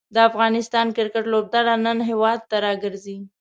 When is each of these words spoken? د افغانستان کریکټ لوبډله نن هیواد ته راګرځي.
د 0.15 0.17
افغانستان 0.29 0.87
کریکټ 0.95 1.25
لوبډله 1.31 1.73
نن 1.85 1.97
هیواد 2.09 2.39
ته 2.49 2.57
راګرځي. 2.65 3.17